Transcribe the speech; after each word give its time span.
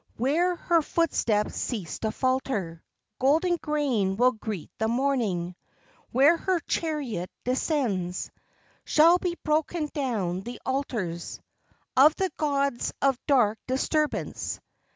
Where 0.17 0.55
her 0.55 0.81
footsteps 0.81 1.53
cease 1.55 1.99
to 1.99 2.11
falter 2.11 2.81
Golden 3.19 3.57
grain 3.57 4.17
will 4.17 4.31
greet 4.31 4.71
the 4.79 4.87
morning, 4.87 5.55
Where 6.11 6.37
her 6.37 6.59
chariot 6.61 7.29
descends 7.45 8.31
Shall 8.83 9.19
be 9.19 9.35
broken 9.43 9.91
down 9.93 10.41
the 10.41 10.59
altars 10.65 11.39
Of 11.95 12.15
the 12.15 12.31
gods 12.35 12.91
of 12.99 13.23
dark 13.27 13.59
disturbance. 13.67 14.59